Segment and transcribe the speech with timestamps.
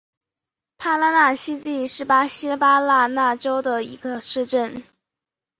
[0.79, 4.83] 帕拉纳西蒂是巴西巴拉那州的一个市镇。